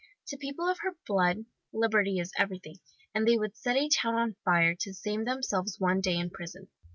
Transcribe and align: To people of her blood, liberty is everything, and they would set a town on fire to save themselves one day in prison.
To 0.29 0.37
people 0.37 0.67
of 0.67 0.79
her 0.79 0.97
blood, 1.05 1.45
liberty 1.71 2.17
is 2.17 2.31
everything, 2.35 2.77
and 3.13 3.27
they 3.27 3.37
would 3.37 3.55
set 3.55 3.75
a 3.77 3.87
town 3.87 4.15
on 4.15 4.35
fire 4.43 4.73
to 4.79 4.93
save 4.95 5.25
themselves 5.25 5.75
one 5.79 6.01
day 6.01 6.17
in 6.17 6.31
prison. 6.31 6.69